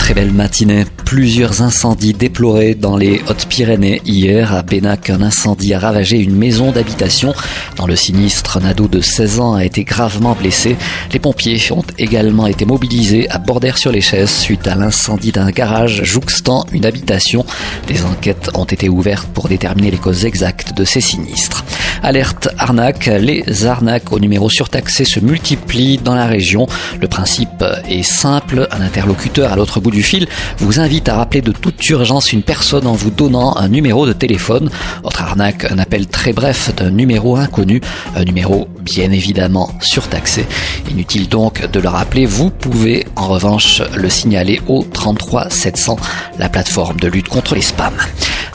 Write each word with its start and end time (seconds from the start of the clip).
Très 0.00 0.14
belle 0.14 0.32
matinée. 0.32 0.86
Plusieurs 1.04 1.62
incendies 1.62 2.14
déplorés 2.14 2.74
dans 2.74 2.96
les 2.96 3.20
Hautes-Pyrénées. 3.28 4.00
Hier, 4.06 4.52
à 4.54 4.62
Bénac, 4.62 5.10
un 5.10 5.22
incendie 5.22 5.74
a 5.74 5.78
ravagé 5.78 6.18
une 6.18 6.34
maison 6.34 6.72
d'habitation. 6.72 7.34
Dans 7.76 7.86
le 7.86 7.94
sinistre, 7.94 8.56
un 8.56 8.64
ado 8.64 8.88
de 8.88 9.00
16 9.00 9.40
ans 9.40 9.54
a 9.54 9.64
été 9.64 9.84
gravement 9.84 10.34
blessé. 10.34 10.76
Les 11.12 11.18
pompiers 11.18 11.60
ont 11.70 11.84
également 11.98 12.46
été 12.46 12.64
mobilisés 12.64 13.28
à 13.30 13.38
Bordère-sur-les-Chaises 13.38 14.30
suite 14.30 14.66
à 14.66 14.74
l'incendie 14.74 15.32
d'un 15.32 15.50
garage 15.50 16.02
jouxtant 16.02 16.64
une 16.72 16.86
habitation. 16.86 17.44
Des 17.86 18.04
enquêtes 18.04 18.50
ont 18.54 18.64
été 18.64 18.88
ouvertes 18.88 19.28
pour 19.34 19.48
déterminer 19.48 19.90
les 19.90 19.98
causes 19.98 20.24
exactes 20.24 20.76
de 20.76 20.84
ces 20.84 21.02
sinistres. 21.02 21.64
Alerte 22.02 22.48
arnaque, 22.56 23.06
les 23.06 23.66
arnaques 23.66 24.12
au 24.12 24.18
numéro 24.18 24.48
surtaxé 24.48 25.04
se 25.04 25.20
multiplient 25.20 25.98
dans 25.98 26.14
la 26.14 26.26
région. 26.26 26.66
Le 27.00 27.08
principe 27.08 27.62
est 27.88 28.02
simple, 28.02 28.66
un 28.70 28.80
interlocuteur 28.80 29.52
à 29.52 29.56
l'autre 29.56 29.80
bout 29.80 29.90
du 29.90 30.02
fil 30.02 30.26
vous 30.58 30.80
invite 30.80 31.08
à 31.10 31.16
rappeler 31.16 31.42
de 31.42 31.52
toute 31.52 31.88
urgence 31.90 32.32
une 32.32 32.42
personne 32.42 32.86
en 32.86 32.94
vous 32.94 33.10
donnant 33.10 33.56
un 33.56 33.68
numéro 33.68 34.06
de 34.06 34.12
téléphone. 34.12 34.70
Autre 35.04 35.22
arnaque, 35.22 35.70
un 35.70 35.78
appel 35.78 36.06
très 36.06 36.32
bref 36.32 36.74
d'un 36.74 36.90
numéro 36.90 37.36
inconnu, 37.36 37.82
un 38.16 38.24
numéro 38.24 38.66
bien 38.80 39.10
évidemment 39.12 39.70
surtaxé. 39.80 40.46
Inutile 40.90 41.28
donc 41.28 41.70
de 41.70 41.80
le 41.80 41.88
rappeler, 41.88 42.24
vous 42.24 42.50
pouvez 42.50 43.06
en 43.16 43.28
revanche 43.28 43.82
le 43.94 44.08
signaler 44.08 44.60
au 44.68 44.84
33 44.84 45.50
700, 45.50 45.96
la 46.38 46.48
plateforme 46.48 46.98
de 46.98 47.08
lutte 47.08 47.28
contre 47.28 47.54
les 47.54 47.62
spams. 47.62 48.00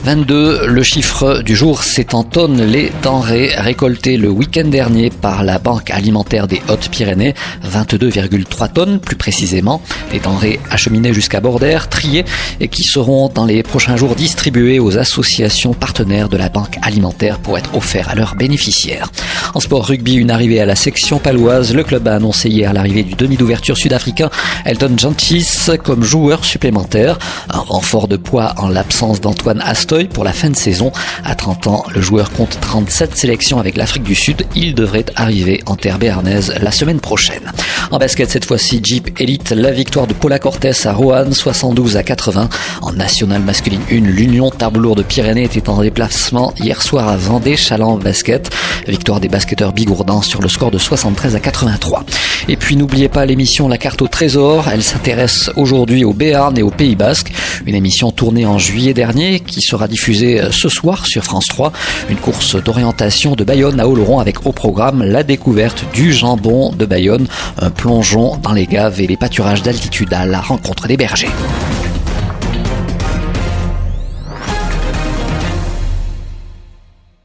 22, 0.04 0.66
le 0.66 0.82
chiffre 0.82 1.42
du 1.42 1.56
jour, 1.56 1.82
c'est 1.82 2.14
en 2.14 2.22
tonnes. 2.22 2.62
Les 2.62 2.92
denrées 3.02 3.50
récoltées 3.56 4.16
le 4.16 4.28
week-end 4.28 4.68
dernier 4.68 5.10
par 5.10 5.42
la 5.42 5.58
Banque 5.58 5.90
alimentaire 5.90 6.46
des 6.46 6.62
Hautes-Pyrénées, 6.68 7.34
22,3 7.64 8.72
tonnes 8.72 9.00
plus 9.00 9.16
précisément, 9.16 9.82
des 10.12 10.20
denrées 10.20 10.60
acheminées 10.70 11.12
jusqu'à 11.12 11.40
Bordère, 11.40 11.88
triées 11.88 12.24
et 12.60 12.68
qui 12.68 12.84
seront 12.84 13.28
dans 13.28 13.44
les 13.44 13.62
prochains 13.62 13.96
jours 13.96 14.14
distribuées 14.14 14.78
aux 14.78 14.98
associations 14.98 15.74
partenaires 15.74 16.28
de 16.28 16.36
la 16.36 16.48
Banque 16.48 16.78
alimentaire 16.82 17.38
pour 17.38 17.58
être 17.58 17.74
offertes 17.74 18.10
à 18.10 18.14
leurs 18.14 18.36
bénéficiaires. 18.36 19.10
En 19.54 19.60
sport 19.60 19.86
rugby, 19.86 20.14
une 20.14 20.30
arrivée 20.30 20.60
à 20.60 20.66
la 20.66 20.76
section 20.76 21.18
paloise, 21.18 21.74
le 21.74 21.82
club 21.82 22.06
a 22.06 22.14
annoncé 22.14 22.48
hier 22.48 22.72
l'arrivée 22.72 23.02
du 23.02 23.14
demi 23.14 23.36
d'ouverture 23.36 23.76
sud-africain 23.76 24.30
Elton 24.64 24.96
Jantis 24.98 25.70
comme 25.82 26.04
joueur 26.04 26.44
supplémentaire, 26.44 27.18
un 27.50 27.58
renfort 27.58 28.08
de 28.08 28.16
poids 28.16 28.54
en 28.58 28.68
l'absence 28.68 29.20
d'Antoine 29.20 29.62
Pour 29.86 30.24
la 30.24 30.32
fin 30.32 30.50
de 30.50 30.56
saison. 30.56 30.90
À 31.24 31.36
30 31.36 31.68
ans, 31.68 31.84
le 31.94 32.00
joueur 32.00 32.32
compte 32.32 32.58
37 32.60 33.14
sélections 33.14 33.60
avec 33.60 33.76
l'Afrique 33.76 34.02
du 34.02 34.16
Sud. 34.16 34.44
Il 34.56 34.74
devrait 34.74 35.04
arriver 35.14 35.62
en 35.66 35.76
terre 35.76 35.98
béarnaise 35.98 36.52
la 36.60 36.72
semaine 36.72 36.98
prochaine. 36.98 37.52
En 37.92 37.98
basket, 37.98 38.28
cette 38.28 38.46
fois-ci, 38.46 38.80
Jeep 38.82 39.20
Elite, 39.20 39.52
la 39.52 39.70
victoire 39.70 40.08
de 40.08 40.12
Paula 40.12 40.40
Cortés 40.40 40.72
à 40.84 40.92
Roanne, 40.92 41.32
72 41.32 41.96
à 41.96 42.02
80. 42.02 42.48
En 42.82 42.92
nationale 42.94 43.42
masculine 43.42 43.82
1, 43.88 43.94
l'Union 44.00 44.50
Tarbes-Lourdes 44.50 44.98
de 44.98 45.02
Pyrénées 45.04 45.44
était 45.44 45.68
en 45.68 45.80
déplacement 45.80 46.52
hier 46.58 46.82
soir 46.82 47.08
à 47.08 47.16
Vendée, 47.16 47.56
Chaland 47.56 47.96
Basket. 47.96 48.50
Victoire 48.88 49.20
des 49.20 49.28
basketteurs 49.28 49.72
bigourdans 49.72 50.22
sur 50.22 50.42
le 50.42 50.48
score 50.48 50.72
de 50.72 50.78
73 50.78 51.36
à 51.36 51.40
83. 51.40 52.04
Et 52.48 52.56
puis 52.56 52.76
n'oubliez 52.76 53.08
pas 53.08 53.26
l'émission 53.26 53.68
La 53.68 53.78
carte 53.78 54.02
au 54.02 54.08
trésor. 54.08 54.68
Elle 54.72 54.82
s'intéresse 54.82 55.50
aujourd'hui 55.56 56.04
au 56.04 56.12
Béarn 56.12 56.56
et 56.56 56.62
au 56.62 56.70
Pays 56.70 56.94
Basque. 56.94 57.32
Une 57.66 57.74
émission 57.74 58.12
tournée 58.12 58.46
en 58.46 58.58
juillet 58.58 58.94
dernier 58.94 59.40
qui 59.40 59.60
sera 59.60 59.88
diffusée 59.88 60.40
ce 60.50 60.68
soir 60.68 61.06
sur 61.06 61.24
France 61.24 61.48
3. 61.48 61.72
Une 62.08 62.16
course 62.16 62.56
d'orientation 62.62 63.34
de 63.34 63.44
Bayonne 63.44 63.80
à 63.80 63.88
Oloron 63.88 64.20
avec 64.20 64.46
au 64.46 64.52
programme 64.52 65.02
la 65.02 65.22
découverte 65.22 65.84
du 65.92 66.12
jambon 66.12 66.72
de 66.72 66.86
Bayonne. 66.86 67.26
Un 67.58 67.70
plongeon 67.70 68.36
dans 68.36 68.52
les 68.52 68.66
gaves 68.66 69.00
et 69.00 69.06
les 69.06 69.16
pâturages 69.16 69.62
d'altitude 69.62 70.12
à 70.12 70.24
la 70.24 70.40
rencontre 70.40 70.86
des 70.86 70.96
bergers. 70.96 71.30